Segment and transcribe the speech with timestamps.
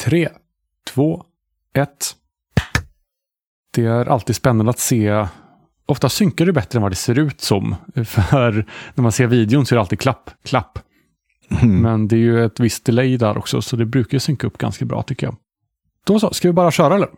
[0.00, 0.28] Tre,
[0.94, 1.24] två,
[1.74, 2.16] ett.
[3.74, 5.26] Det är alltid spännande att se.
[5.86, 7.76] Ofta synkar det bättre än vad det ser ut som.
[8.04, 10.78] För när man ser videon så är det alltid klapp, klapp.
[11.62, 11.82] Mm.
[11.82, 14.84] Men det är ju ett visst delay där också, så det brukar synka upp ganska
[14.84, 15.36] bra tycker jag.
[16.06, 17.08] Då så, ska vi bara köra eller?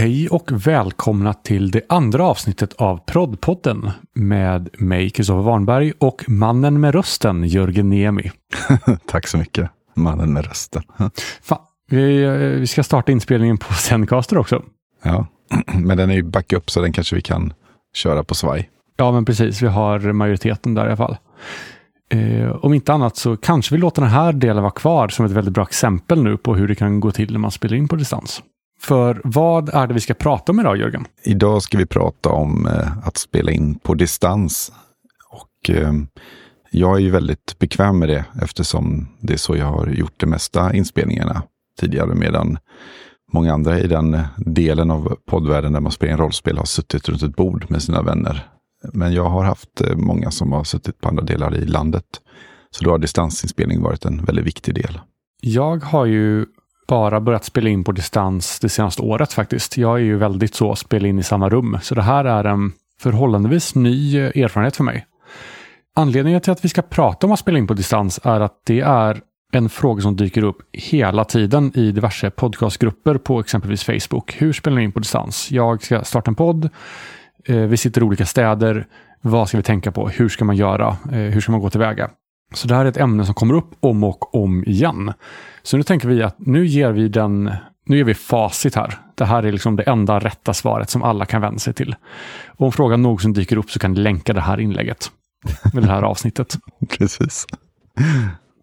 [0.00, 6.80] Hej och välkomna till det andra avsnittet av Proddpodden med mig, Kristoffer Warnberg och mannen
[6.80, 8.30] med rösten, Jörgen Niemi.
[9.06, 10.82] Tack så mycket, mannen med rösten.
[11.42, 11.58] Fan,
[11.90, 14.62] vi, eh, vi ska starta inspelningen på Zencaster också.
[15.02, 15.26] Ja,
[15.74, 17.52] men den är ju backup så den kanske vi kan
[17.94, 18.70] köra på svaj.
[18.96, 19.62] Ja, men precis.
[19.62, 21.16] Vi har majoriteten där i alla fall.
[22.12, 25.32] Eh, om inte annat så kanske vi låter den här delen vara kvar som ett
[25.32, 27.96] väldigt bra exempel nu på hur det kan gå till när man spelar in på
[27.96, 28.42] distans.
[28.80, 31.04] För vad är det vi ska prata om idag, Jörgen?
[31.22, 34.72] Idag ska vi prata om eh, att spela in på distans.
[35.30, 35.92] Och eh,
[36.70, 40.26] jag är ju väldigt bekväm med det eftersom det är så jag har gjort de
[40.26, 41.42] mesta inspelningarna
[41.80, 42.14] tidigare.
[42.14, 42.58] Medan
[43.32, 47.22] många andra i den delen av poddvärlden där man spelar in rollspel har suttit runt
[47.22, 48.48] ett bord med sina vänner.
[48.92, 52.04] Men jag har haft eh, många som har suttit på andra delar i landet.
[52.70, 55.00] Så då har distansinspelning varit en väldigt viktig del.
[55.40, 56.46] Jag har ju
[56.90, 59.76] bara börjat spela in på distans det senaste året faktiskt.
[59.76, 61.78] Jag är ju väldigt så, spela in i samma rum.
[61.82, 65.06] Så det här är en förhållandevis ny eh, erfarenhet för mig.
[65.96, 68.80] Anledningen till att vi ska prata om att spela in på distans är att det
[68.80, 69.20] är
[69.52, 74.34] en fråga som dyker upp hela tiden i diverse podcastgrupper på exempelvis Facebook.
[74.38, 75.50] Hur spelar ni in på distans?
[75.50, 76.68] Jag ska starta en podd.
[77.44, 78.86] Eh, vi sitter i olika städer.
[79.20, 80.08] Vad ska vi tänka på?
[80.08, 80.88] Hur ska man göra?
[81.12, 82.10] Eh, hur ska man gå tillväga?
[82.52, 85.12] Så det här är ett ämne som kommer upp om och om igen.
[85.62, 87.50] Så nu tänker vi att nu ger vi den
[87.86, 88.98] nu ger vi facit här.
[89.14, 91.94] Det här är liksom det enda rätta svaret som alla kan vända sig till.
[92.46, 95.10] Och om frågan någonsin dyker upp så kan ni länka det här inlägget
[95.72, 96.58] med det här avsnittet.
[96.98, 97.46] Precis.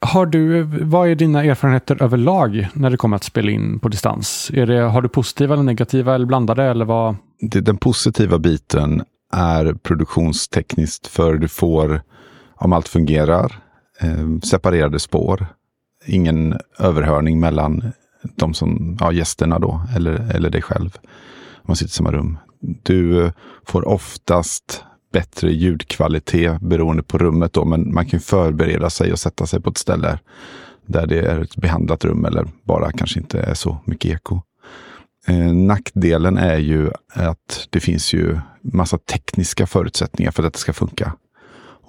[0.02, 4.52] Har du, vad är dina erfarenheter överlag när det kommer att spela in på distans?
[4.54, 7.15] Är det, har du positiva eller negativa eller blandade eller vad?
[7.42, 12.02] Det, den positiva biten är produktionstekniskt för du får,
[12.55, 13.59] om allt fungerar,
[14.02, 15.47] eh, separerade spår.
[16.05, 17.91] Ingen överhörning mellan
[18.35, 20.97] de som, ja, gästerna då, eller, eller dig själv.
[21.55, 22.37] Om man sitter i samma rum.
[22.83, 23.31] Du eh,
[23.65, 29.45] får oftast bättre ljudkvalitet beroende på rummet då, men man kan förbereda sig och sätta
[29.45, 30.19] sig på ett ställe
[30.86, 34.41] där det är ett behandlat rum eller bara kanske inte är så mycket eko.
[35.27, 40.73] Eh, nackdelen är ju att det finns ju massa tekniska förutsättningar för att det ska
[40.73, 41.13] funka.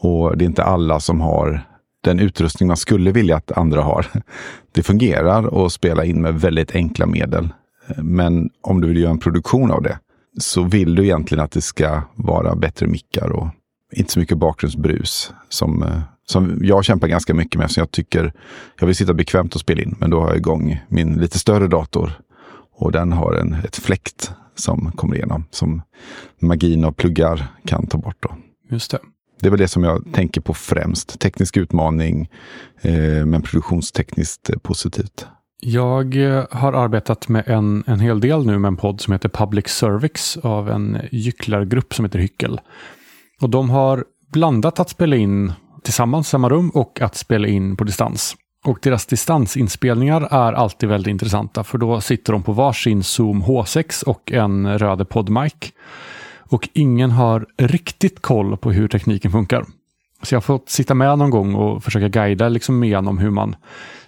[0.01, 1.68] Och det är inte alla som har
[2.01, 4.07] den utrustning man skulle vilja att andra har.
[4.73, 7.49] Det fungerar att spela in med väldigt enkla medel.
[7.97, 9.99] Men om du vill göra en produktion av det
[10.39, 13.49] så vill du egentligen att det ska vara bättre mickar och
[13.93, 15.33] inte så mycket bakgrundsbrus.
[15.49, 18.33] Som, eh, som jag kämpar ganska mycket med Så jag tycker
[18.81, 19.97] jag vill sitta bekvämt och spela in.
[19.99, 22.13] Men då har jag igång min lite större dator
[22.75, 25.45] och den har en, ett fläkt som kommer igenom.
[25.51, 25.83] Som
[26.41, 28.17] magin av pluggar kan ta bort.
[28.21, 28.37] Då.
[28.71, 28.99] Just det.
[29.41, 31.21] Det är väl det som jag tänker på främst.
[31.21, 32.31] Teknisk utmaning,
[32.81, 35.27] eh, men produktionstekniskt positivt.
[35.61, 39.29] Jag eh, har arbetat med en, en hel del nu med en podd som heter
[39.29, 42.61] Public Service av en gycklargrupp som heter Hyckel.
[43.41, 47.77] Och de har blandat att spela in tillsammans i samma rum och att spela in
[47.77, 48.37] på distans.
[48.65, 54.05] Och deras distansinspelningar är alltid väldigt intressanta för då sitter de på varsin Zoom H6
[54.05, 55.55] och en Röde PodMic.
[56.49, 59.65] Och ingen har riktigt koll på hur tekniken funkar.
[60.23, 63.57] Så jag har fått sitta med någon gång och försöka guida liksom igenom hur man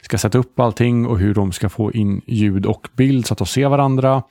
[0.00, 3.38] ska sätta upp allting och hur de ska få in ljud och bild så att
[3.38, 4.22] de ser varandra.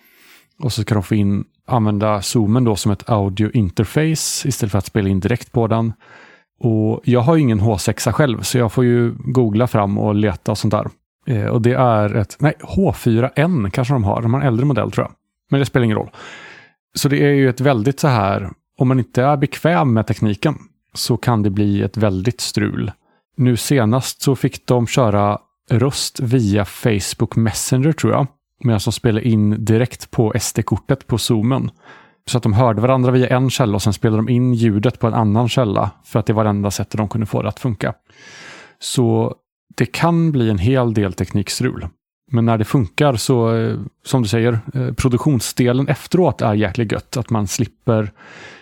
[0.59, 4.77] Och så ska de få in, använda zoomen då som ett audio interface istället för
[4.77, 5.93] att spela in direkt på den.
[6.59, 10.51] Och jag har ju ingen H6 själv så jag får ju googla fram och leta
[10.51, 10.87] och sånt där.
[11.27, 14.91] Eh, och det är ett, nej H4N kanske de har, de har en äldre modell
[14.91, 15.13] tror jag.
[15.49, 16.09] Men det spelar ingen roll.
[16.95, 20.55] Så det är ju ett väldigt så här, om man inte är bekväm med tekniken
[20.93, 22.91] så kan det bli ett väldigt strul.
[23.37, 25.39] Nu senast så fick de köra
[25.69, 28.27] röst via Facebook Messenger tror jag.
[28.63, 31.71] Medan de spelade in direkt på SD-kortet på zoomen.
[32.27, 35.07] Så att de hörde varandra via en källa och sen spelade de in ljudet på
[35.07, 35.91] en annan källa.
[36.03, 37.93] För att det var det enda sättet de kunde få det att funka.
[38.79, 39.35] Så
[39.75, 41.87] det kan bli en hel del teknikstrul.
[42.31, 47.17] Men när det funkar så, eh, som du säger, eh, produktionsdelen efteråt är jäkligt gött.
[47.17, 48.11] Att man slipper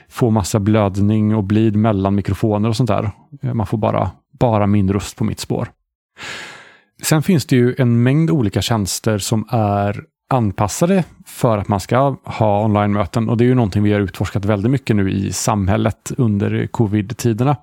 [0.10, 3.12] få massa blödning och blid mellan mikrofoner och sånt där.
[3.42, 5.68] Eh, man får bara, bara min röst på mitt spår.
[7.04, 12.16] Sen finns det ju en mängd olika tjänster som är anpassade för att man ska
[12.24, 13.30] ha online-möten.
[13.30, 17.56] Och det är ju någonting vi har utforskat väldigt mycket nu i samhället under covid-tiderna.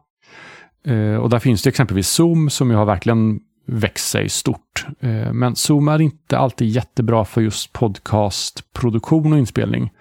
[1.21, 4.87] Och där finns det exempelvis Zoom som ju har verkligen växt sig stort.
[5.01, 9.93] Eh, men Zoom är inte alltid jättebra för just podcastproduktion och inspelning.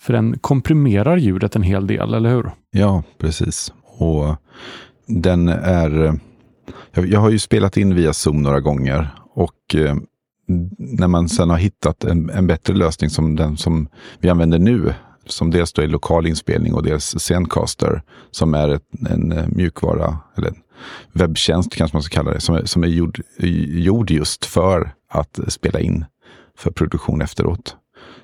[0.00, 2.50] För den komprimerar ljudet en hel del, eller hur?
[2.70, 3.72] Ja, precis.
[3.98, 4.36] Och
[5.06, 6.20] den är...
[6.92, 9.96] Jag, har ju spelat in via Zoom några gånger och eh,
[10.78, 13.88] när man sen har hittat en, en, bättre lösning som den som
[14.18, 14.94] vi använder nu,
[15.26, 20.18] som dels då är lokal inspelning och dels Zencaster, som är ett, en eh, mjukvara,
[20.36, 20.56] eller en
[21.12, 23.20] webbtjänst kanske man ska kalla det, som är, som är gjord,
[23.68, 26.04] gjord just för att spela in
[26.58, 27.76] för produktion efteråt.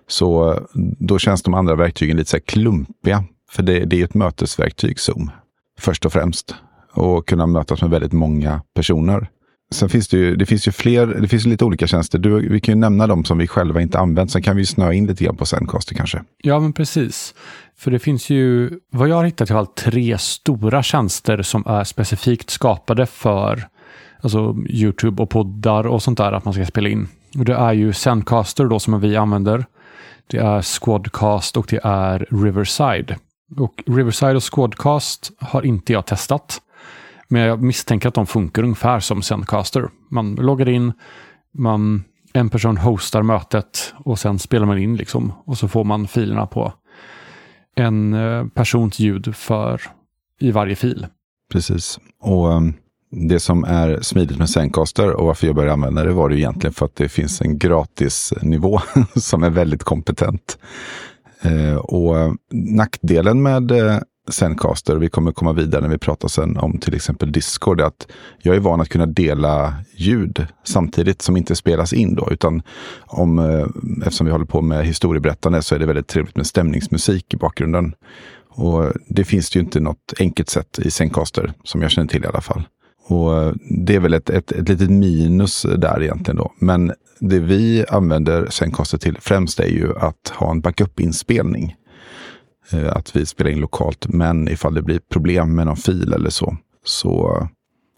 [0.06, 0.60] Så eh,
[0.98, 3.24] då känns de andra verktygen lite så klumpiga.
[3.50, 5.30] För det, det är ett mötesverktyg, Zoom,
[5.78, 6.54] först och främst.
[6.92, 9.30] Och kunna mötas med väldigt många personer.
[9.72, 12.18] Sen finns det ju, det finns ju fler, det finns lite olika tjänster.
[12.18, 14.30] Du, vi kan ju nämna dem som vi själva inte använt.
[14.30, 16.22] Sen kan vi snöa in lite grann på Zencaster kanske.
[16.42, 17.34] Ja, men precis.
[17.78, 21.66] För det finns ju, vad jag har hittat i alla fall, tre stora tjänster som
[21.66, 23.68] är specifikt skapade för
[24.20, 27.08] alltså YouTube och poddar och sånt där, att man ska spela in.
[27.38, 29.64] Och det är ju Zencaster då som vi använder.
[30.26, 33.16] Det är Squadcast och det är Riverside.
[33.56, 36.60] Och Riverside och Squadcast har inte jag testat.
[37.32, 39.88] Men jag misstänker att de funkar ungefär som Zencaster.
[40.10, 40.92] Man loggar in,
[41.54, 45.32] man, en person hostar mötet och sen spelar man in liksom.
[45.44, 46.72] Och så får man filerna på
[47.76, 49.82] en eh, persons ljud för
[50.40, 51.06] i varje fil.
[51.52, 51.98] Precis.
[52.20, 52.74] Och um,
[53.10, 56.74] det som är smidigt med Zencaster och varför jag började använda det var det egentligen
[56.74, 58.80] för att det finns en gratisnivå
[59.16, 60.58] som är väldigt kompetent.
[61.46, 63.98] Uh, och ehm, nackdelen med uh,
[64.30, 68.06] Zencaster, vi kommer komma vidare när vi pratar sen om till exempel Discord, att
[68.38, 72.62] jag är van att kunna dela ljud samtidigt som inte spelas in då, utan
[73.00, 73.66] om, eh,
[74.06, 77.94] eftersom vi håller på med historieberättande så är det väldigt trevligt med stämningsmusik i bakgrunden.
[78.48, 82.24] Och det finns det ju inte något enkelt sätt i Zencaster, som jag känner till
[82.24, 82.62] i alla fall.
[83.08, 83.52] Och eh,
[83.86, 86.52] det är väl ett, ett, ett litet minus där egentligen då.
[86.58, 91.74] Men det vi använder Zencaster till främst är ju att ha en backup-inspelning.
[92.72, 96.30] Eh, att vi spelar in lokalt, men ifall det blir problem med någon fil eller
[96.30, 97.48] så, så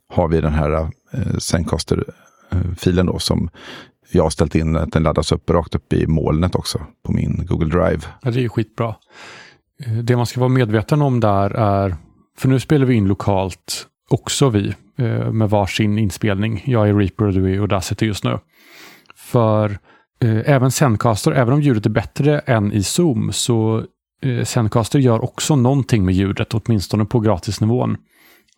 [0.09, 0.73] har vi den här
[1.13, 3.51] eh, Zencaster-filen eh, då som
[4.13, 7.47] jag har ställt in att den laddas upp rakt upp i molnet också på min
[7.47, 8.01] Google Drive.
[8.23, 8.95] Ja, det är ju skitbra.
[10.03, 11.97] Det man ska vara medveten om där är,
[12.39, 14.75] för nu spelar vi in lokalt också vi,
[15.33, 16.63] med varsin inspelning.
[16.67, 18.39] Jag är Reaper och du är Audacity just nu.
[19.17, 19.79] För
[20.21, 23.85] eh, även Zencaster, även om ljudet är bättre än i Zoom, så
[24.25, 27.97] Eh, Zencaster gör också någonting med ljudet, åtminstone på gratisnivån.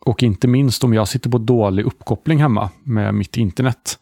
[0.00, 3.98] Och inte minst om jag sitter på dålig uppkoppling hemma med mitt internet.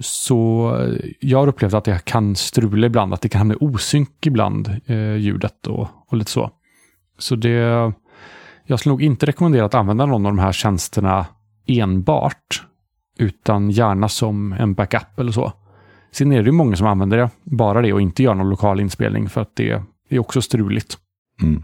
[0.00, 4.26] Så eh, jag har upplevt att jag kan strula ibland, att det kan hamna osynk
[4.26, 6.50] ibland, eh, ljudet och, och lite så.
[7.18, 7.92] Så det,
[8.66, 11.26] jag skulle nog inte rekommendera att använda någon av de här tjänsterna
[11.66, 12.62] enbart,
[13.18, 15.52] utan gärna som en backup eller så.
[16.12, 18.80] Sen är det ju många som använder det, bara det och inte gör någon lokal
[18.80, 20.98] inspelning för att det det är också struligt.
[21.42, 21.62] Mm.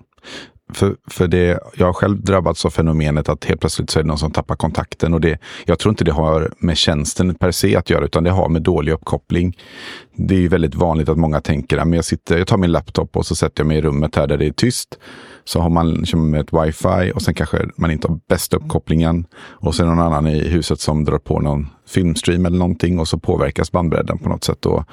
[0.73, 4.09] För, för det, jag har själv drabbats av fenomenet att helt plötsligt så är det
[4.09, 5.15] någon som tappar kontakten.
[5.15, 8.31] Och det, jag tror inte det har med tjänsten per se att göra, utan det
[8.31, 9.57] har med dålig uppkoppling.
[10.17, 13.17] Det är ju väldigt vanligt att många tänker att jag, sitter, jag tar min laptop
[13.17, 14.99] och så sätter jag mig i rummet här där det är tyst.
[15.45, 19.27] Så har man med ett wifi och sen kanske man inte har bästa uppkopplingen.
[19.37, 23.19] Och sen någon annan i huset som drar på någon filmstream eller någonting och så
[23.19, 24.67] påverkas bandbredden på något sätt.
[24.67, 24.85] Och,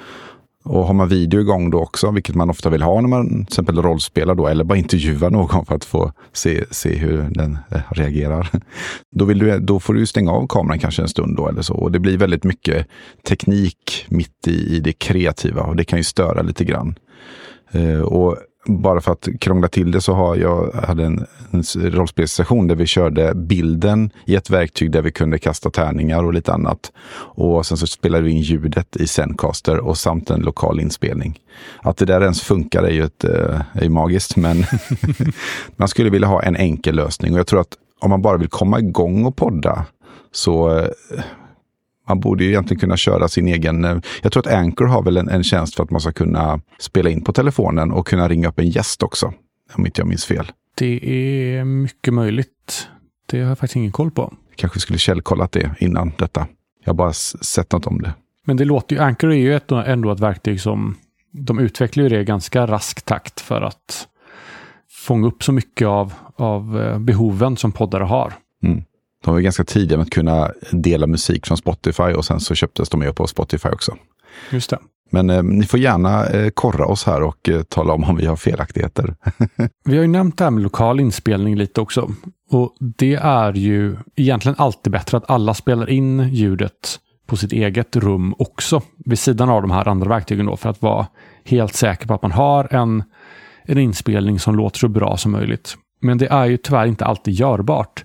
[0.64, 3.42] och har man video igång då också, vilket man ofta vill ha när man till
[3.42, 8.50] exempel rollspelar då, eller bara intervjuar någon för att få se, se hur den reagerar.
[9.16, 11.74] Då, vill du, då får du stänga av kameran kanske en stund då eller så.
[11.74, 12.86] Och det blir väldigt mycket
[13.28, 16.94] teknik mitt i, i det kreativa och det kan ju störa lite grann.
[17.72, 22.68] Eh, och bara för att krångla till det så har jag hade en, en rollspelssession
[22.68, 26.92] där vi körde bilden i ett verktyg där vi kunde kasta tärningar och lite annat.
[27.16, 31.40] Och sen så spelade vi in ljudet i Zencaster och samt en lokal inspelning.
[31.82, 34.64] Att det där ens funkar är ju, ett, eh, är ju magiskt, men
[35.76, 37.32] man skulle vilja ha en enkel lösning.
[37.32, 39.86] Och jag tror att om man bara vill komma igång och podda
[40.32, 40.88] så eh,
[42.08, 43.84] man borde ju egentligen kunna köra sin egen...
[43.84, 46.60] Eh, jag tror att Anchor har väl en, en tjänst för att man ska kunna
[46.78, 49.32] spela in på telefonen och kunna ringa upp en gäst också.
[49.72, 50.52] Om inte jag minns fel.
[50.74, 51.10] Det
[51.58, 52.88] är mycket möjligt.
[53.26, 54.34] Det har jag faktiskt ingen koll på.
[54.56, 56.46] Kanske skulle källkollat det innan detta.
[56.84, 58.14] Jag har bara sett något om det.
[58.44, 60.96] Men det låter ju, Anchor är ju ett, ändå ett verktyg som
[61.30, 64.08] de utvecklar ju det i ganska rask takt för att
[64.90, 68.32] fånga upp så mycket av, av eh, behoven som poddare har.
[68.62, 68.82] Mm.
[69.24, 72.88] De var ganska tidiga med att kunna dela musik från Spotify och sen så köptes
[72.88, 73.96] de med på Spotify också.
[74.50, 74.78] Just det.
[75.10, 78.26] Men eh, ni får gärna eh, korra oss här och eh, tala om om vi
[78.26, 79.14] har felaktigheter.
[79.84, 82.10] vi har ju nämnt det här med lokal inspelning lite också.
[82.50, 87.96] Och det är ju egentligen alltid bättre att alla spelar in ljudet på sitt eget
[87.96, 88.82] rum också.
[89.04, 91.06] Vid sidan av de här andra verktygen då för att vara
[91.44, 93.02] helt säker på att man har en,
[93.64, 95.76] en inspelning som låter så bra som möjligt.
[96.00, 98.04] Men det är ju tyvärr inte alltid görbart.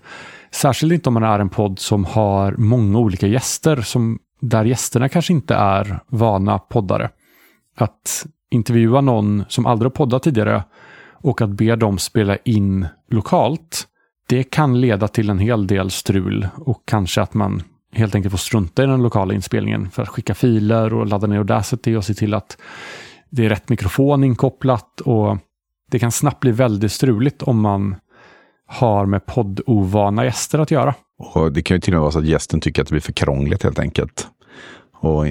[0.52, 5.10] Särskilt inte om man är en podd som har många olika gäster som där gästerna
[5.10, 7.10] kanske inte är vana poddare.
[7.78, 10.64] Att intervjua någon som aldrig har poddat tidigare
[11.14, 13.88] och att be dem spela in lokalt,
[14.28, 17.64] det kan leda till en hel del strul och kanske att man
[17.94, 21.38] helt enkelt får strunta i den lokala inspelningen för att skicka filer och ladda ner
[21.38, 22.58] Audacity och se till att
[23.30, 25.38] det är rätt mikrofon inkopplat och
[25.92, 27.96] det kan snabbt bli väldigt struligt om man
[28.70, 30.96] har med poddovana gäster att göra.
[31.18, 33.02] Och det kan ju till och med vara så att gästen tycker att det blir
[33.02, 34.28] för krångligt helt enkelt.
[34.94, 35.26] Och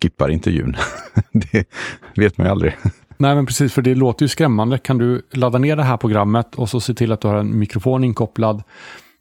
[0.00, 0.76] skippar intervjun.
[1.32, 1.68] det
[2.16, 2.76] vet man ju aldrig.
[3.18, 4.78] Nej, men precis, för det låter ju skrämmande.
[4.78, 7.58] Kan du ladda ner det här programmet och så se till att du har en
[7.58, 8.62] mikrofon inkopplad.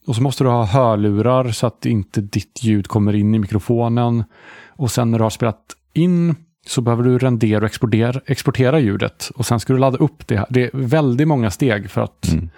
[0.08, 4.24] Och så måste du ha hörlurar så att inte ditt ljud kommer in i mikrofonen.
[4.68, 5.62] Och sen när du har spelat
[5.94, 6.36] in
[6.68, 9.32] så behöver du rendera och exportera, exportera ljudet.
[9.36, 10.38] Och sen ska du ladda upp det.
[10.38, 10.48] Här.
[10.50, 12.50] Det är väldigt många steg för att, mm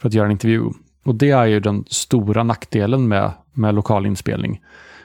[0.00, 0.70] för att göra en intervju.
[1.04, 4.60] Och det är ju den stora nackdelen med, med lokal inspelning.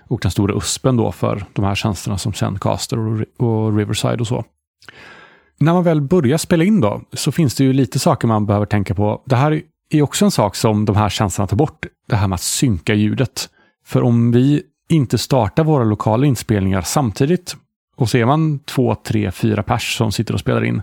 [0.07, 4.27] Och den stora USPen då för de här tjänsterna som Zencaster och, och Riverside och
[4.27, 4.43] så.
[5.57, 8.65] När man väl börjar spela in då, så finns det ju lite saker man behöver
[8.65, 9.21] tänka på.
[9.25, 11.85] Det här är också en sak som de här tjänsterna tar bort.
[12.07, 13.49] Det här med att synka ljudet.
[13.85, 17.55] För om vi inte startar våra lokala inspelningar samtidigt
[17.95, 20.81] och så är man två, tre, fyra pers som sitter och spelar in.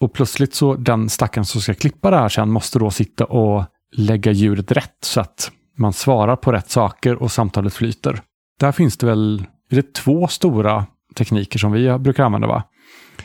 [0.00, 3.64] Och plötsligt så den stackaren som ska klippa det här sen måste då sitta och
[3.96, 8.20] lägga ljudet rätt så att man svarar på rätt saker och samtalet flyter.
[8.60, 12.46] Där finns det väl är det två stora tekniker som vi brukar använda.
[12.46, 12.62] va?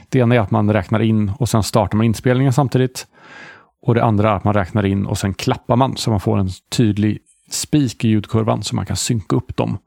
[0.09, 3.07] Det ena är att man räknar in och sen startar man inspelningen samtidigt.
[3.85, 6.37] Och det andra är att man räknar in och sen klappar man så man får
[6.37, 7.19] en tydlig
[7.51, 9.77] spik i ljudkurvan så man kan synka upp dem.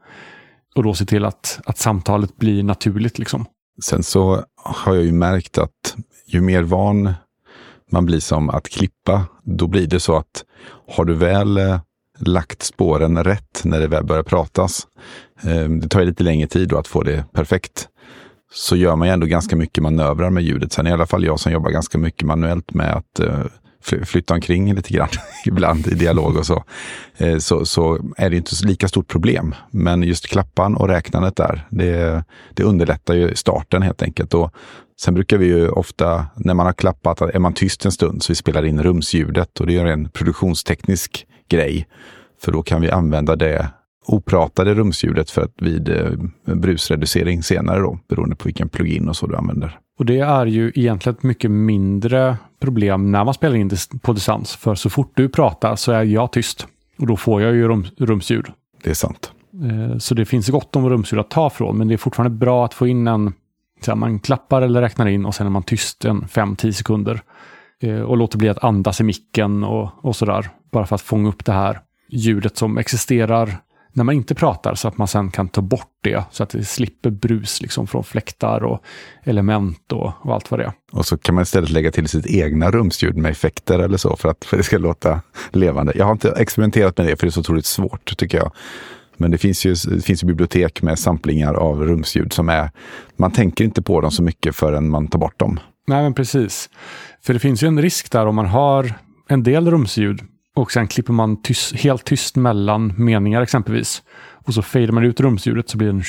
[0.77, 3.19] Och då se till att, att samtalet blir naturligt.
[3.19, 3.47] Liksom.
[3.85, 7.15] Sen så har jag ju märkt att ju mer van
[7.91, 10.45] man blir som att klippa, då blir det så att
[10.89, 11.81] har du väl eh,
[12.19, 14.87] lagt spåren rätt när det väl börjar pratas,
[15.43, 17.89] eh, det tar ju lite längre tid då att få det perfekt,
[18.53, 20.73] så gör man ju ändå ganska mycket manövrar med ljudet.
[20.73, 23.45] Sen i alla fall jag som jobbar ganska mycket manuellt med att eh,
[24.05, 25.09] flytta omkring lite grann
[25.47, 26.65] ibland i dialog och så,
[27.17, 29.55] eh, så, så är det inte lika stort problem.
[29.71, 32.25] Men just klappan och räknandet där, det,
[32.55, 34.35] det underlättar ju starten helt enkelt.
[34.35, 34.55] Och
[35.01, 38.33] Sen brukar vi ju ofta, när man har klappat, är man tyst en stund så
[38.33, 41.87] vi spelar in rumsljudet och det är en produktionsteknisk grej.
[42.41, 43.69] För då kan vi använda det
[44.07, 46.13] opratade rumsljudet för att vid eh,
[46.55, 49.79] brusreducering senare då, beroende på vilken plugin och så du använder.
[49.99, 53.71] Och det är ju egentligen ett mycket mindre problem när man spelar in
[54.01, 54.57] på distans.
[54.57, 56.67] För så fort du pratar så är jag tyst.
[56.99, 58.47] Och då får jag ju rum, rumsljud.
[58.83, 59.33] Det är sant.
[59.65, 62.65] Eh, så det finns gott om rumsljud att ta från, men det är fortfarande bra
[62.65, 63.33] att få in en
[63.81, 67.21] så man klappar eller räknar in och sen är man tyst en 5-10 sekunder.
[67.81, 70.51] Eh, och låter bli att andas i micken och, och sådär.
[70.73, 73.59] Bara för att fånga upp det här ljudet som existerar
[73.97, 76.65] när man inte pratar så att man sen kan ta bort det så att det
[76.65, 78.81] slipper brus liksom från fläktar och
[79.25, 80.73] element och, och allt vad det är.
[80.93, 84.29] Och så kan man istället lägga till sitt egna rumsljud med effekter eller så för
[84.29, 85.21] att, för det ska låta
[85.53, 85.93] levande.
[85.97, 88.53] Jag har inte experimenterat med det för det är så otroligt svårt tycker jag.
[89.17, 92.71] Men det finns ju, det finns ju bibliotek med samplingar av rumsljud som är,
[93.17, 95.61] man tänker inte på dem så mycket förrän man tar bort dem.
[95.87, 96.71] Nej, men precis.
[97.23, 98.93] För det finns ju en risk där om man har
[99.29, 100.21] en del rumsljud
[100.57, 104.03] och sen klipper man tyst, helt tyst mellan meningar exempelvis.
[104.47, 106.03] Och så fejdar man ut rumsljudet så blir det en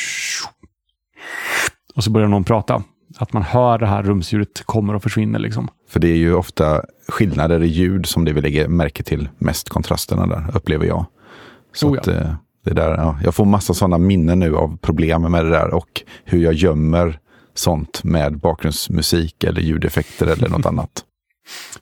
[1.96, 2.84] och så börjar någon prata.
[3.18, 5.40] Att man hör det här rumsljudet kommer och försvinner.
[5.40, 5.68] Liksom.
[5.90, 9.70] För det är ju ofta skillnader i ljud som det vi lägger märke till mest
[9.70, 11.06] kontrasterna där, upplever jag.
[11.74, 12.02] Så oh ja.
[12.02, 12.34] att, eh,
[12.66, 16.04] det där, ja, jag får massa sådana minnen nu av problem med det där och
[16.26, 17.20] hur jag gömmer
[17.54, 21.04] sånt med bakgrundsmusik eller ljudeffekter eller något annat.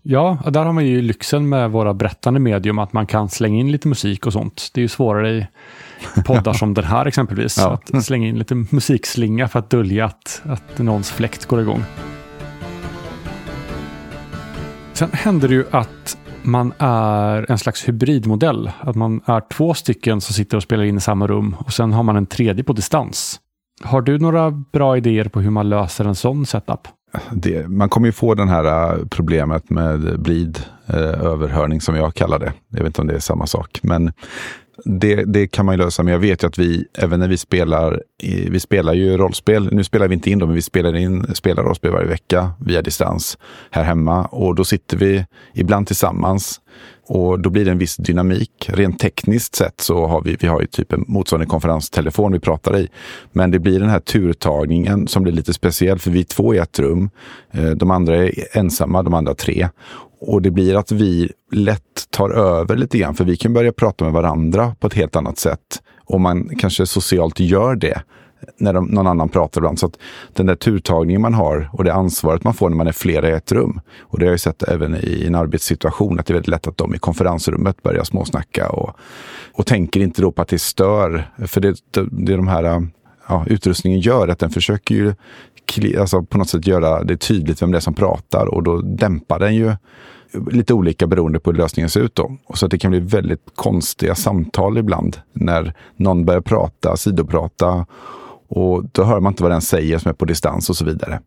[0.02, 3.72] Ja, där har man ju lyxen med våra berättande medium att man kan slänga in
[3.72, 4.70] lite musik och sånt.
[4.74, 5.48] Det är ju svårare i
[6.26, 7.58] poddar som den här exempelvis.
[7.58, 7.80] Ja.
[7.94, 11.84] Att slänga in lite musikslinga för att dölja att, att någons fläkt går igång.
[14.94, 18.72] Sen händer det ju att man är en slags hybridmodell.
[18.80, 21.94] Att man är två stycken som sitter och spelar in i samma rum och sen
[21.94, 23.40] har man en tredje på distans.
[23.84, 26.88] Har du några bra idéer på hur man löser en sån setup?
[27.32, 32.14] Det, man kommer ju få det här äh, problemet med blid, eh, överhörning som jag
[32.14, 32.54] kallar det.
[32.70, 33.80] Jag vet inte om det är samma sak.
[33.84, 34.12] Men
[34.84, 37.38] det, det kan man ju lösa, men jag vet ju att vi, även när vi
[37.38, 38.02] spelar,
[38.50, 41.64] vi spelar ju rollspel, nu spelar vi inte in dem, men vi spelar in spelar
[41.64, 43.38] rollspel varje vecka via distans
[43.72, 46.62] här hemma och då sitter vi ibland tillsammans
[47.08, 48.70] och då blir det en viss dynamik.
[48.74, 52.78] Rent tekniskt sett så har vi, vi har ju typ en motsvarande konferenstelefon vi pratar
[52.78, 52.88] i.
[53.32, 56.58] Men det blir den här turtagningen som blir lite speciell för vi är två i
[56.58, 57.10] ett rum.
[57.52, 59.70] Eh, de andra är ensamma, de andra tre.
[60.28, 64.06] Och det blir att vi lätt tar över lite grann, för vi kan börja prata
[64.06, 65.82] med varandra på ett helt annat sätt.
[66.06, 68.02] Och man kanske socialt gör det
[68.58, 69.80] när de, någon annan pratar ibland.
[69.80, 70.00] Så att
[70.34, 73.32] den där turtagningen man har och det ansvaret man får när man är flera i
[73.32, 73.80] ett rum.
[74.00, 76.78] Och det har jag sett även i en arbetssituation, att det är väldigt lätt att
[76.78, 78.98] de i konferensrummet börjar småsnacka och,
[79.54, 81.30] och tänker inte då på att det stör.
[81.48, 82.88] För det, det, det är de här
[83.28, 85.14] ja, utrustningen gör, att den försöker ju
[86.00, 89.40] alltså på något sätt göra det tydligt vem det är som pratar och då dämpar
[89.40, 89.74] den ju
[90.52, 92.16] lite olika beroende på hur lösningen ser ut.
[92.16, 92.38] Då.
[92.46, 97.86] Och så att det kan bli väldigt konstiga samtal ibland när någon börjar prata, sidoprata
[98.48, 101.20] och då hör man inte vad den säger som är på distans och så vidare.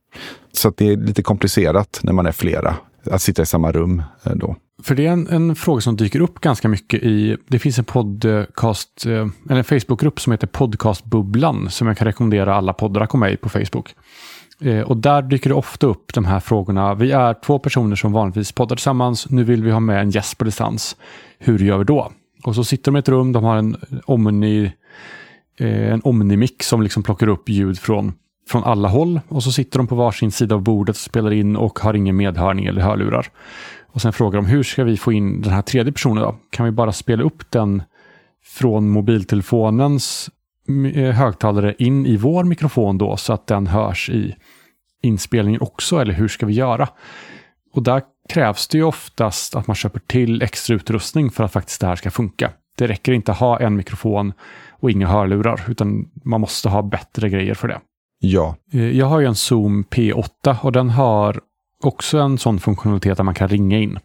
[0.53, 2.77] Så det är lite komplicerat när man är flera,
[3.11, 4.57] att sitta i samma rum eh, då.
[4.83, 7.85] För det är en, en, fråga som dyker upp ganska mycket i, det finns en
[7.85, 13.09] podcast, eh, eller en Facebookgrupp som heter Podcastbubblan som jag kan rekommendera alla poddar att
[13.09, 13.95] komma i på Facebook.
[14.61, 16.95] Eh, och där dyker det ofta upp de här frågorna.
[16.95, 19.31] Vi är två personer som vanligtvis poddar tillsammans.
[19.31, 20.97] Nu vill vi ha med en gäst på distans.
[21.39, 22.13] Hur gör vi då?
[22.45, 24.73] Och så sitter de i ett rum, de har en Omni
[25.59, 28.13] eh, en Omnimic som liksom plockar upp ljud från,
[28.49, 29.21] från alla håll.
[29.29, 32.17] Och så sitter de på varsin sida av bordet och spelar in och har ingen
[32.17, 33.27] medhörning eller hörlurar.
[33.93, 36.37] Och sen frågar de hur ska vi få in den här tredje personen då?
[36.51, 37.83] Kan vi bara spela upp den
[38.45, 40.31] från mobiltelefonens
[41.15, 44.35] högtalare in i vår mikrofon då så att den hörs i
[45.03, 46.89] inspelningen också eller hur ska vi göra?
[47.75, 51.81] Och där krävs det ju oftast att man köper till extra utrustning för att faktiskt
[51.81, 52.51] det här ska funka.
[52.79, 54.33] Det räcker inte att ha en mikrofon
[54.71, 57.81] och inga hörlurar, utan man måste ha bättre grejer för det.
[58.19, 58.57] Ja.
[58.73, 61.41] Eh, jag har ju en Zoom P8 och den har
[61.85, 63.99] också en sån funktionalitet där man kan ringa in.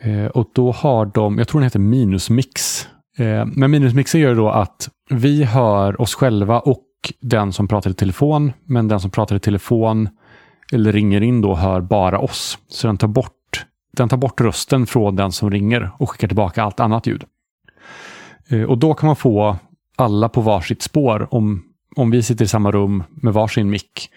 [0.00, 2.88] Eh, och då har de, jag tror den heter Minusmix.
[3.18, 6.84] Eh, men minusmixen gör då att vi hör oss själva och
[7.20, 10.08] den som pratar i telefon, men den som pratar i telefon
[10.72, 12.58] eller ringer in då hör bara oss.
[12.68, 13.32] Så den tar bort
[13.92, 17.24] den tar bort rösten från den som ringer och skickar tillbaka allt annat ljud.
[18.48, 19.56] Eh, och då kan man få
[19.96, 21.28] alla på varsitt spår.
[21.30, 21.62] Om,
[21.96, 24.10] om vi sitter i samma rum med varsin mick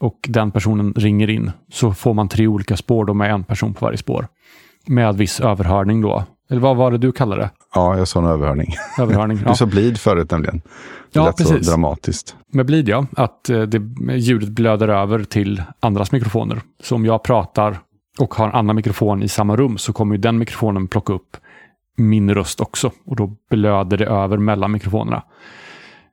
[0.00, 3.74] och den personen ringer in så får man tre olika spår då med en person
[3.74, 4.28] på varje spår.
[4.86, 6.24] Med viss överhörning då.
[6.50, 7.50] Eller vad var det du kallade det?
[7.74, 8.74] Ja, jag sa en överhörning.
[8.98, 9.50] överhörning ja.
[9.50, 10.56] Du sa blid förut nämligen.
[11.12, 11.66] Det ja, lät precis.
[11.66, 12.36] så dramatiskt.
[12.52, 13.78] Med blid ja, att eh, det,
[14.16, 16.60] ljudet blöder över till andras mikrofoner.
[16.82, 17.78] Så om jag pratar
[18.18, 21.36] och har en annan mikrofon i samma rum så kommer ju den mikrofonen plocka upp
[21.96, 25.22] min röst också och då blöder det över mellan mikrofonerna.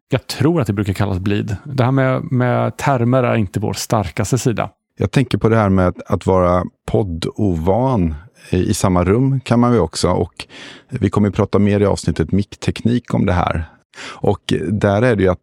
[0.09, 1.55] Jag tror att det brukar kallas blid.
[1.65, 4.69] Det här med, med termer är inte vår starkaste sida.
[4.97, 8.15] Jag tänker på det här med att vara poddovan
[8.49, 10.47] i samma rum kan man ju också och
[10.89, 13.65] vi kommer att prata mer i avsnittet mickteknik om det här.
[14.03, 15.39] Och där är det ju att,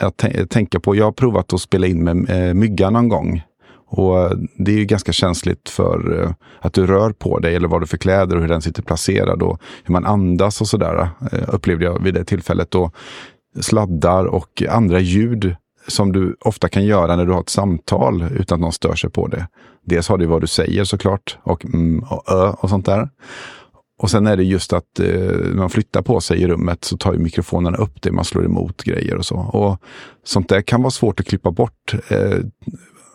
[0.00, 3.42] att tänka på, jag har provat att spela in med eh, mygga någon gång
[3.88, 6.30] och Det är ju ganska känsligt för eh,
[6.60, 9.42] att du rör på dig eller vad du för kläder och hur den sitter placerad
[9.42, 11.08] och hur man andas och sådär.
[11.32, 12.74] Eh, upplevde jag vid det tillfället.
[12.74, 12.94] Och
[13.60, 15.56] sladdar och andra ljud
[15.88, 19.10] som du ofta kan göra när du har ett samtal utan att någon stör sig
[19.10, 19.48] på det.
[19.84, 23.08] Dels har du vad du säger såklart och mm och ö och sånt där.
[23.98, 26.96] Och sen är det just att eh, när man flyttar på sig i rummet så
[26.96, 29.36] tar ju mikrofonerna upp det, man slår emot grejer och så.
[29.36, 29.82] Och
[30.24, 31.94] Sånt där kan vara svårt att klippa bort.
[32.08, 32.38] Eh,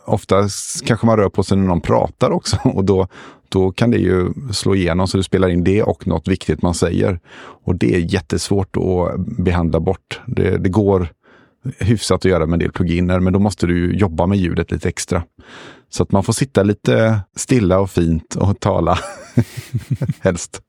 [0.05, 0.47] ofta
[0.85, 3.07] kanske man rör på sig när någon pratar också och då,
[3.49, 6.73] då kan det ju slå igenom så du spelar in det och något viktigt man
[6.73, 7.19] säger.
[7.63, 10.21] Och det är jättesvårt att behandla bort.
[10.25, 11.07] Det, det går
[11.79, 14.89] hyfsat att göra med en del pluginer, men då måste du jobba med ljudet lite
[14.89, 15.23] extra.
[15.89, 18.99] Så att man får sitta lite stilla och fint och tala,
[20.19, 20.61] helst.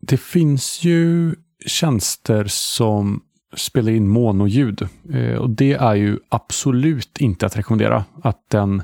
[0.00, 1.34] Det finns ju
[1.66, 3.22] tjänster som
[3.56, 4.88] spelar in monoljud.
[5.12, 8.04] Eh, och det är ju absolut inte att rekommendera.
[8.22, 8.82] Att den,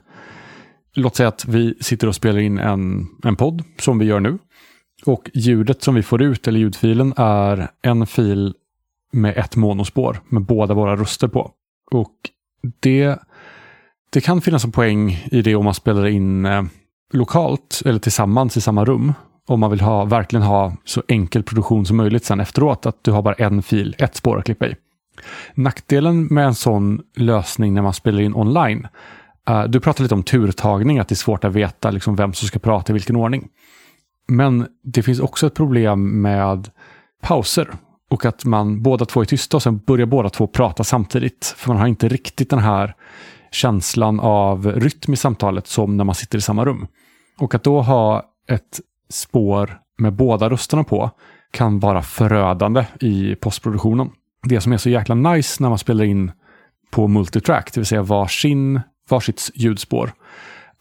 [0.94, 4.38] låt säga att vi sitter och spelar in en, en podd som vi gör nu.
[5.04, 8.54] Och ljudet som vi får ut, eller ljudfilen, är en fil
[9.12, 11.50] med ett monospår med båda våra röster på.
[11.90, 12.14] Och
[12.80, 13.18] det,
[14.12, 16.62] det kan finnas en poäng i det om man spelar in eh,
[17.12, 19.12] lokalt eller tillsammans i samma rum
[19.46, 23.10] om man vill ha, verkligen ha så enkel produktion som möjligt sen efteråt, att du
[23.10, 24.74] har bara en fil, ett spår att klippa i.
[25.54, 28.86] Nackdelen med en sån lösning när man spelar in online,
[29.50, 32.48] uh, du pratar lite om turtagning, att det är svårt att veta liksom vem som
[32.48, 33.48] ska prata i vilken ordning.
[34.28, 36.70] Men det finns också ett problem med
[37.22, 37.68] pauser.
[38.12, 41.54] Och att man båda två är tysta och sen börjar båda två prata samtidigt.
[41.56, 42.94] För man har inte riktigt den här
[43.50, 46.86] känslan av rytm i samtalet som när man sitter i samma rum.
[47.38, 51.10] Och att då ha ett spår med båda rösterna på
[51.50, 54.10] kan vara förödande i postproduktionen.
[54.42, 56.32] Det som är så jäkla nice när man spelar in
[56.90, 60.12] på multitrack, det vill säga varsin, varsitt ljudspår,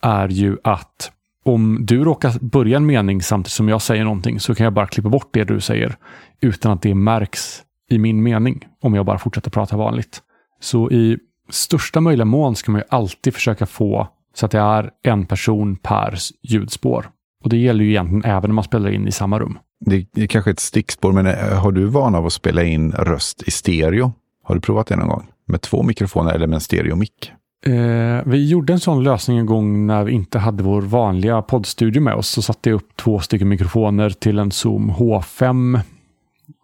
[0.02, 1.12] är ju att
[1.46, 4.88] om du råkar börja en mening samtidigt som jag säger någonting så kan jag bara
[4.88, 5.96] klippa bort det du säger
[6.42, 10.22] utan att det märks i min mening om jag bara fortsätter prata vanligt.
[10.60, 11.18] Så i
[11.50, 15.76] största möjliga mån ska man ju alltid försöka få så att det är en person
[15.76, 17.10] per ljudspår.
[17.44, 19.60] Och det gäller ju egentligen även när man spelar in i samma rum.
[19.86, 23.44] Det är kanske ett stickspår, men eh, har du vana av att spela in röst
[23.48, 24.14] i stereo?
[24.44, 25.28] Har du provat det någon gång?
[25.48, 27.32] Med två mikrofoner eller med en stereomick?
[27.66, 32.02] Eh, vi gjorde en sån lösning en gång när vi inte hade vår vanliga poddstudio
[32.02, 32.30] med oss.
[32.30, 35.80] Så satte jag upp två stycken mikrofoner till en Zoom H5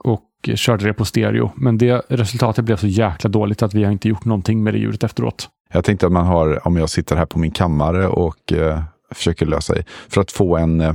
[0.04, 0.24] och
[0.56, 1.52] körde det på stereo.
[1.56, 4.78] Men det resultatet blev så jäkla dåligt att vi har inte gjort någonting med det
[4.78, 5.50] ljudet efteråt.
[5.74, 8.82] Jag tänkte att man har, om jag sitter här på min kammare och eh,
[9.12, 10.94] försöker lösa det, för att få en, eh,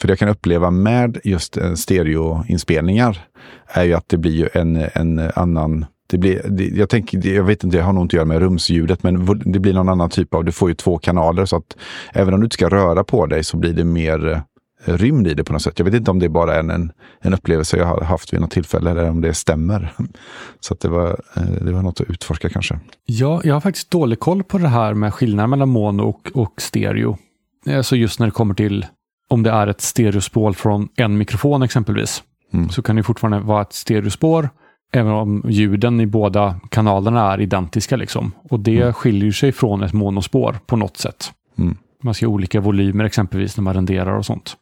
[0.00, 3.24] för det jag kan uppleva med just eh, stereoinspelningar
[3.66, 7.44] är ju att det blir ju en, en annan det blir, det, jag, tänker, jag
[7.44, 10.10] vet inte, det har nog inte att göra med rumsljudet, men det blir någon annan
[10.10, 11.76] typ av, du får ju två kanaler så att
[12.12, 14.42] även om du inte ska röra på dig så blir det mer
[14.84, 15.78] eh, rymd i det på något sätt.
[15.78, 18.50] Jag vet inte om det bara är en, en upplevelse jag har haft vid något
[18.50, 19.92] tillfälle eller om det stämmer.
[20.60, 22.78] Så att det, var, eh, det var något att utforska kanske.
[23.06, 26.60] Ja, jag har faktiskt dålig koll på det här med skillnaden mellan mono och, och
[26.60, 27.18] stereo.
[27.66, 28.86] Alltså just när det kommer till
[29.28, 32.22] om det är ett stereospår från en mikrofon exempelvis.
[32.52, 32.68] Mm.
[32.68, 34.48] Så kan det fortfarande vara ett stereospår
[34.96, 37.96] även om ljuden i båda kanalerna är identiska.
[37.96, 38.32] Liksom.
[38.50, 38.92] Och det mm.
[38.92, 41.32] skiljer sig från ett monospår på något sätt.
[41.58, 41.76] Mm.
[42.02, 44.56] Man ha olika volymer exempelvis när man renderar och sånt.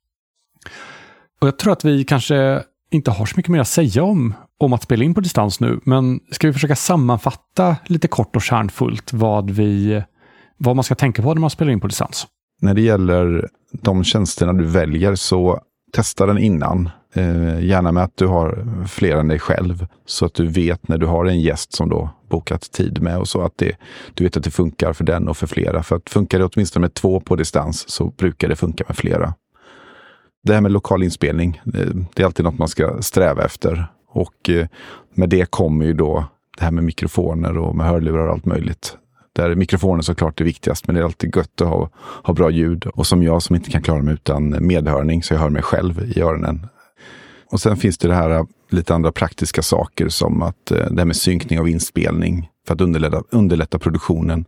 [1.41, 4.73] Och Jag tror att vi kanske inte har så mycket mer att säga om, om
[4.73, 9.13] att spela in på distans nu, men ska vi försöka sammanfatta lite kort och kärnfullt
[9.13, 10.03] vad, vi,
[10.57, 12.27] vad man ska tänka på när man spelar in på distans?
[12.61, 15.61] När det gäller de tjänsterna du väljer så
[15.93, 16.91] testa den innan.
[17.15, 19.87] Eh, gärna med att du har fler än dig själv.
[20.07, 23.29] Så att du vet när du har en gäst som då bokat tid med och
[23.29, 23.77] så att det,
[24.15, 25.83] du vet att det funkar för den och för flera.
[25.83, 29.35] För att funkar det åtminstone med två på distans så brukar det funka med flera.
[30.45, 33.87] Det här med lokal inspelning, eh, det är alltid något man ska sträva efter.
[34.09, 34.67] Och eh,
[35.15, 36.25] med det kommer ju då
[36.59, 38.97] det här med mikrofoner och med hörlurar och allt möjligt.
[39.33, 41.91] Där mikrofonen såklart är viktigast, men det är alltid gött att ha,
[42.23, 42.87] ha bra ljud.
[42.87, 46.13] Och som jag som inte kan klara mig utan medhörning, så jag hör mig själv
[46.17, 46.67] i öronen.
[47.53, 50.99] Och sen finns det det här äh, lite andra praktiska saker som att äh, det
[50.99, 54.45] här med synkning av inspelning för att underlätta, underlätta produktionen.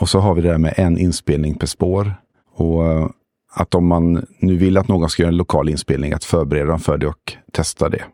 [0.00, 2.14] Och så har vi det här med en inspelning per spår.
[2.54, 3.08] Och äh,
[3.54, 6.80] att om man nu vill att någon ska göra en lokal inspelning, att förbereda dem
[6.80, 8.04] för det och testa det.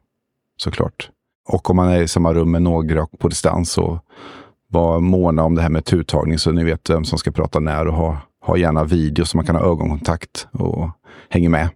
[0.56, 1.10] Såklart.
[1.48, 4.00] Och om man är i samma rum med några på distans så
[4.74, 7.86] var måna om det här med turtagning så ni vet vem som ska prata när
[7.86, 10.90] och ha, ha gärna video så man kan ha ögonkontakt och
[11.28, 11.68] hänger med.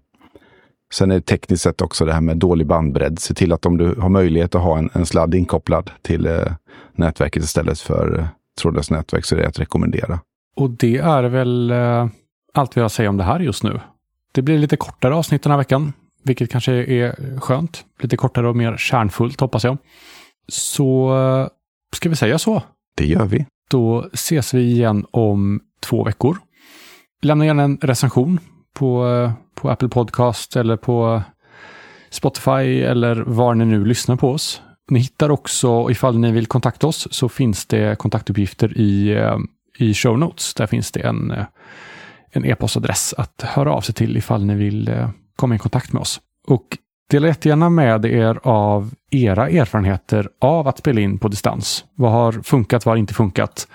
[0.95, 3.19] Sen är det tekniskt sett också det här med dålig bandbredd.
[3.19, 6.53] Se till att om du har möjlighet att ha en, en sladd inkopplad till eh,
[6.93, 8.27] nätverket istället för eh,
[8.61, 10.21] trådlöst nätverk så är det att rekommendera.
[10.57, 12.07] Och det är väl eh,
[12.55, 13.81] allt vi har att säga om det här just nu.
[14.33, 15.93] Det blir lite kortare avsnitt den här veckan,
[16.25, 17.85] vilket kanske är skönt.
[18.01, 19.77] Lite kortare och mer kärnfullt hoppas jag.
[20.49, 21.49] Så eh,
[21.97, 22.63] ska vi säga så?
[22.99, 23.47] Det gör vi.
[23.71, 26.39] Då ses vi igen om två veckor.
[27.23, 28.41] Lämna gärna en recension
[28.75, 29.07] på,
[29.55, 31.23] på Apple Podcast eller på
[32.11, 34.63] Spotify eller var ni nu lyssnar på oss.
[34.91, 39.39] Ni hittar också, ifall ni vill kontakta oss, så finns det kontaktuppgifter i, eh,
[39.79, 40.55] i show notes.
[40.55, 41.45] Där finns det en eh,
[42.31, 46.01] en e-postadress att höra av sig till ifall ni vill eh, komma i kontakt med
[46.01, 46.21] oss.
[46.47, 46.79] Och
[47.11, 51.85] Dela jättegärna med er av era erfarenheter av att spela in på distans.
[51.95, 53.69] Vad har funkat, vad har inte funkat?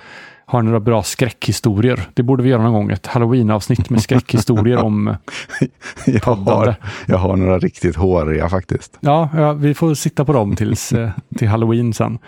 [0.46, 2.10] Har ni några bra skräckhistorier?
[2.13, 5.15] Det borde vi göra någon gång, ett halloween-avsnitt med skräckhistorier om
[6.06, 8.98] jag, har, jag har några riktigt håriga faktiskt.
[9.00, 12.19] Ja, ja vi får sitta på dem tills, eh, till halloween sen.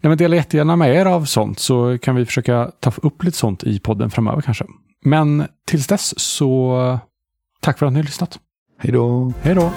[0.00, 3.36] Ja, men dela jättegärna med er av sånt så kan vi försöka ta upp lite
[3.36, 4.64] sånt i podden framöver kanske.
[5.04, 6.98] Men tills dess så
[7.60, 8.38] tack för att ni har lyssnat.
[8.78, 9.32] Hej då!
[9.42, 9.72] Hej då!